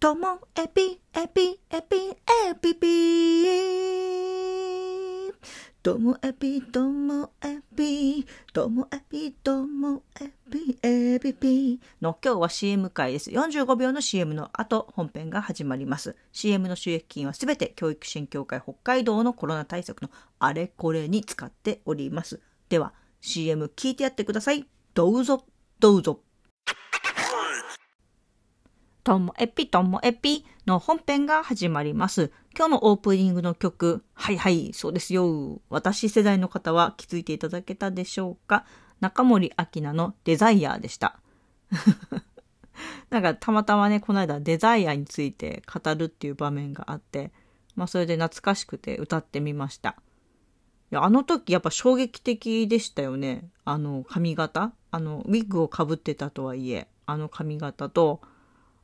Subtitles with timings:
[0.00, 3.48] ともエピ、エピ、エピ、エピピ。
[5.82, 11.80] ともエピ、ともエピ、ともエピ、ともエピ、エピピ。
[12.00, 13.30] の今日は CM 回です。
[13.32, 16.14] 45秒の CM の後、本編が始まります。
[16.30, 22.40] CM の収益金はすべて教育支援協会北海道のコロナ対策のあれこれに使っております。
[22.68, 24.64] では、CM 聞いてやってください。
[24.94, 25.44] どうぞ、
[25.80, 26.20] どうぞ。
[29.08, 32.30] ともエピともエピの本編が始まります。
[32.54, 35.62] 今日のオープニングの曲、はいはい、そうですよ。
[35.70, 38.66] 私世代の方は気づいていただけたでしょうか？
[39.00, 41.18] 中森明菜のデザイアーでした。
[43.08, 47.32] なんかたまたまね、この間デザイアについて語るっていう場面があって、
[47.76, 49.96] まあそれで懐かしくて歌ってみました。
[50.92, 53.48] いやあの時やっぱ衝撃的でしたよね。
[53.64, 54.72] あの髪型？
[54.90, 58.20] あのウィッグをかぶってたとはいえ、あの髪型と、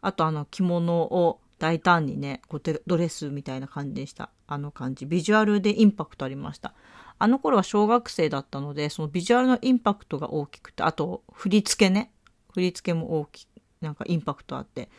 [0.04, 4.28] あとあの着物を大胆にね、こうドレスみたいな感じでした。
[4.46, 5.06] あの感じ。
[5.06, 6.74] ビジュアルでインパクトありました。
[7.18, 12.12] あの頃は小学生だったので、そのビジュアルのインパクトが大きくて、あと振り付けね。
[12.52, 13.48] 振り付けも大きく、
[13.80, 14.90] なんかインパクトあって。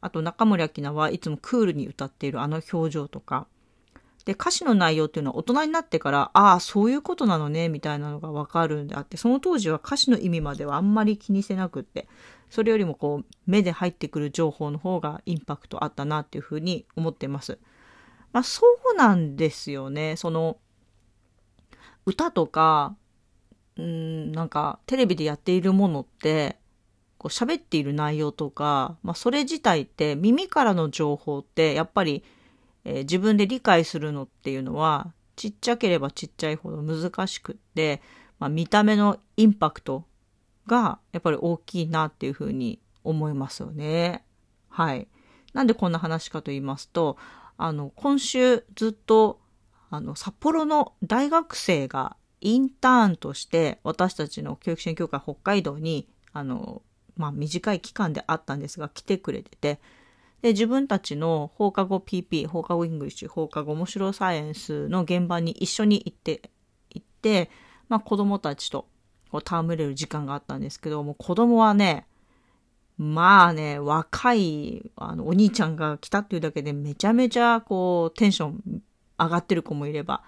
[0.00, 3.46] あと中森明菜はいつもクールに歌っているあの表情とか。
[4.30, 12.06] で、歌詞の内容っていうのは大人になってから、ああ、そういうことなのね、みたいなのがわかるんであって、その当時は歌詞の意味まではあんまり気にせなくって、
[12.48, 17.58] それよりもこう目で入ってくる情報の方がインパクトあったなっていうふうに思ってます。
[18.32, 20.14] まあそうなんですよね。
[20.14, 20.58] その
[22.06, 22.94] 歌とか、
[23.78, 26.56] うん、なんかテレビでやっているものって、
[27.18, 32.22] こう喋っている内容とか、まあそれ自体って耳からの情報ってやっぱり、
[32.84, 38.02] えー、自分で理解するのっていうのはちっちゃければちっちゃいほど難しくって、
[38.38, 40.04] まあ、見た目のインパクト
[40.66, 44.24] がやっぱり大きいなっていうふうに思いますよね。
[44.68, 45.08] はい。
[45.52, 47.16] なんでこんな話かと言いますと、
[47.56, 49.40] あの、今週ずっと、
[49.90, 56.82] あの、札幌の大学生がインターンとして私たちの教育支援協会北海道に、あの、
[57.16, 59.80] まあ、短い期間であったんですが、来てくれてて、
[60.42, 66.50] で、自分たちの放課後 PP、放課後イングリッシュ、放課後面白サイエンスの現場に一緒に行って、
[66.90, 67.50] 行って、
[67.88, 68.86] まあ、子供たちと
[69.30, 72.06] こう戯れる時間があったんですけど、もう子供はね、
[72.98, 78.82] まあね、若い、あの、お兄ちゃんが来たっていうだけでめちゃめちゃ、こう、テンション
[79.18, 80.22] 上がってる子もいれば、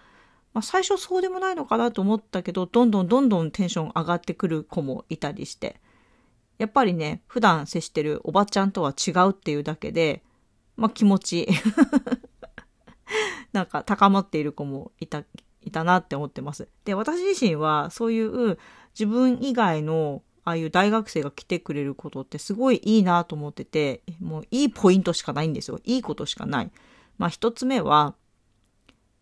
[0.55, 5.81] まあ最初そうでもないのかなと思ったけど、どんどんどんどんテンション上がってくる子もいたりして、
[6.59, 10.23] やっぱりね、普段接してるおばちゃんとは違うっていうだけで、
[10.77, 11.49] まあ気持ち
[13.53, 15.25] なんか高まっている子もいた、
[15.63, 16.69] いたなって思ってます。
[16.85, 18.59] で、私自身はそういう
[18.95, 25.79] 自分以外のああいう大学生が来てくれることってすごいいいなと思ってて、もういいポイントしかないんですよ。
[25.84, 26.71] いいことしかない。
[27.19, 28.15] まあ一つ目は、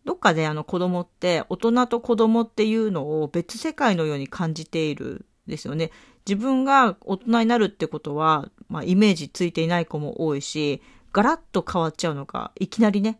[0.03, 5.91] どっかであの子供って大人と子供っていうのを別世界のように感じているですよね。
[6.25, 10.81] 自分が大人になるってことは、まあイメージついていない子も多いし、
[11.13, 13.19] ガラッと変わっちゃうのか、いきなりね、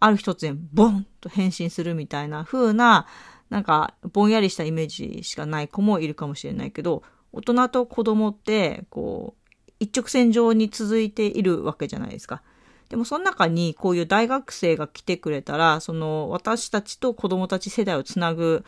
[0.00, 3.06] ある一つでボンと変身するみたいな風な、
[3.50, 7.02] なんか、ぼんやりしたイメージしかない子もいるかもしれないけど、
[7.32, 12.42] 大人と子供って、こう、一直線上に続いているわけじゃないですか。
[12.88, 18.64] でもその中にこういう大学生が来てくれたら、その私たちと子供たち世代をつなぐ、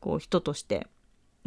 [0.00, 0.88] こう人として、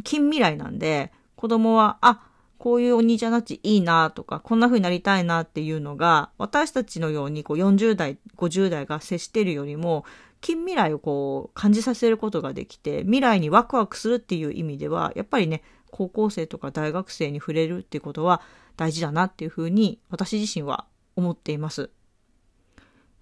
[0.04, 2.22] 近未来なんで、子供は、あ、
[2.58, 10.06] こういうお兄ちゃんたちいいなとか、こんな風になりたいなっていうのが、私たちのようにこう40代、50代が接してるよりも、
[10.42, 18.42] 近未来をこう感じさせることができて、未来にワクワクするっていう意味では、やっぱりね、高校生とか大学生に触れるっていうことは
[18.76, 20.86] 大事だなっていうふうに私自身は
[21.16, 21.90] 思っています。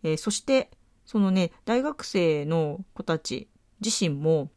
[0.03, 0.72] えー、そして、
[1.05, 3.47] そのね、大学生の子たち
[3.84, 4.50] 自身も、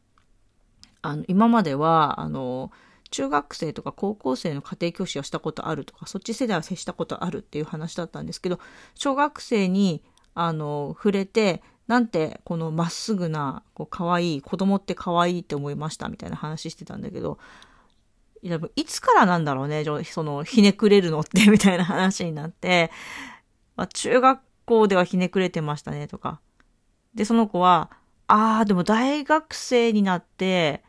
[1.06, 2.72] あの、今までは、あの、
[3.10, 8.58] 中学生とか高校生の家庭教師をしたことあるとか、そっち世代は接したことあるっていう話だったんですけど、
[8.94, 10.02] 小学生に、
[10.34, 17.38] あの、触れて、なんて、このまっすぐな、こう、可愛い、子供って可愛いって思いましたみたいな話してたんだけど、
[18.42, 22.90] いや、いつからなんだろうね、その、ひねくれるのって みたいな話になって、
[23.76, 26.40] まあ、中学校ではひねくれてましたね、とか。
[27.14, 27.90] で、その子は、
[28.26, 30.82] ああ、でも大学生になって、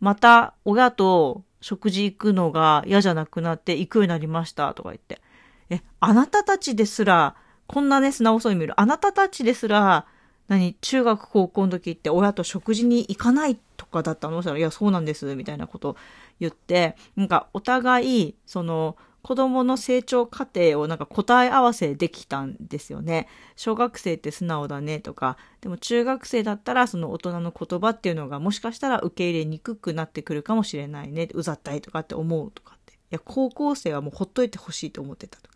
[0.00, 5.20] また親と食事行くのが嫌じゃなくなって行くようになりました、とか言って。
[5.68, 7.36] え、あなたたちですら、
[7.66, 8.80] こんなね、素直そうに見る。
[8.80, 10.06] あなたたちですら、
[10.48, 14.42] 何、中学高校の時って親と食事に行かないとかだったの？
[14.42, 15.96] したら、いや、そうなんです、みたいなこと
[16.40, 23.28] 言って、なんかお互い、その、子供の成長過程をなんか答え合わせできたんですよね。
[23.56, 31.28] 小学生って素直だねとか、でも中学生だったらその大人の言葉っていうのがもしかしたら受け入れにくくなってくるかもしれないね。
[31.34, 32.94] うざったいとかって思うとかって。
[32.94, 35.50] いや、高校生はもうほっといてほしいと思ってたと。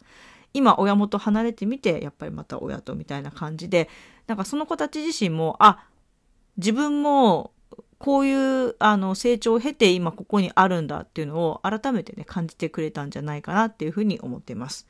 [0.53, 3.89] 今親元離れてみて、やっぱりまた親とみたいな感じで、
[4.27, 5.87] なんかその子たち自身も、あ、
[6.59, 7.51] 自分も
[7.99, 14.87] こういうあの成長を経て今ここにあるんだっていうのを改めてね感じてくれたんじゃないかなっていうふうに思っています。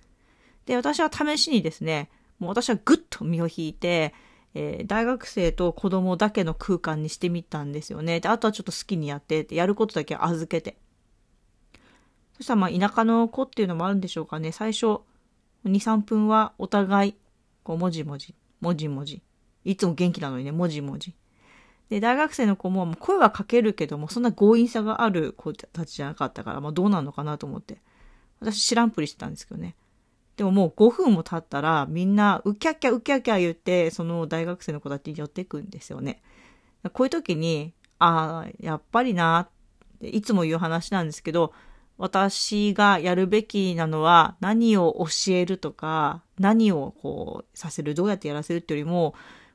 [0.67, 4.15] で、私は試しにですね、もう私はぐっと身を引いて、
[4.55, 8.21] えー、大学生と子供だけの空間にしてみたんですよね。
[8.21, 10.77] で、あとはちょっと好きにやってって、やることだけ預けて。
[12.37, 14.53] そしたらまあ田舎の子っていうのもあるんでしょうかね。
[14.53, 15.01] 最初、2、
[15.65, 17.15] 3分はお互い、
[17.63, 19.23] こう、もじもじ、もじもじ。
[19.65, 21.15] いつも元気なのにね、もじもじ。
[21.91, 27.81] で、大学生の子も声はかけるけども、そんな強引さがある子たちじゃなかったから、まあどうなのかなと思って。
[28.41, 29.77] 私知らんぷりしてたんですけどね。
[30.37, 36.23] でももう5分も経ったら、みんな、うきゃきゃうきゃきゃ言って、その大学生の子たちに寄っていくんですよね。
[36.93, 39.49] こういう時に、ああ、やっぱりな、っ
[40.01, 41.53] ていつも言う話なんですけど、
[41.97, 49.15] 私がやるべきなのは何を教えるとか、何をこうさせる、どうやってやらせるっていうよりも、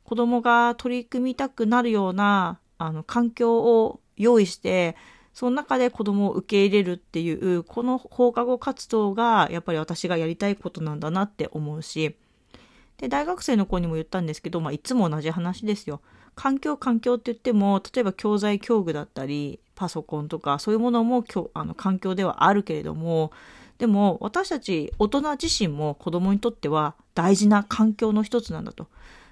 [0.09, 4.95] 子供が取り組みたくなるような、あの、環境を用意して、
[5.35, 12.15] その中で子供を受け入れるっていう、この放課後活動が、やっぱり私がやりたいことなんだなって思うし、
[12.97, 16.01] で、大学生の子にも言ったんですけど、まあ、いつも同じ話ですよ。
[16.33, 21.23] 環境、環境って言っても、例えば教材教具だったり、パソコンとか、そういうものも
[21.53, 23.31] あの環境ではあるけれども、
[23.77, 28.87] でも、私たち大人自身も子供にとっては大事な環境の一つなんだと。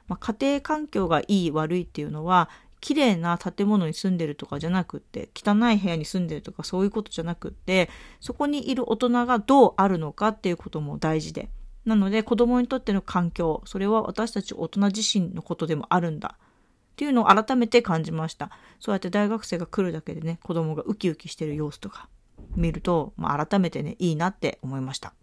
[0.08, 2.50] まあ、家庭環境がいい悪いっていうのは、
[2.80, 7.90] 綺麗な建物に住んでるとかじゃなくって、汚い部屋に住んでるとかそういうことじゃなくって、
[8.20, 11.50] そこにいる大人がどうあるのかっていうことも大事で。
[11.86, 16.38] なので子供にとっての環境、それは私たち大人自身のことでもあるんだ。
[16.38, 18.52] っていうのを改めて感じました。
[18.80, 22.10] そうやって大学生が来るだけでね、子供がウキウキしてる様子とか
[22.56, 25.14] 見ると、まあ、改めてね、いいなって思いました。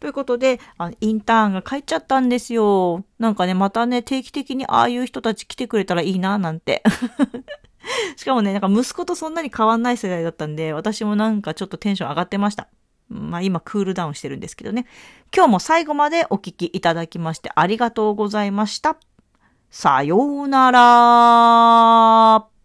[0.00, 3.04] ということで、あの、インターンが帰っちゃったんですよ。
[3.18, 6.82] なんかね、またね、定期的にああいう人たち来てくれたらいいな、なんて。
[8.16, 12.68] しかもね、なんか息子とそんなに変わんない世代だったんで、私もなんかちょっとテンション上がってました。
[13.08, 14.86] まあ今クールダウンしてるんですけどね。
[15.34, 18.96] 今日も最後までお聞きいただきましてありがとうございました。
[19.70, 22.57] さようなら。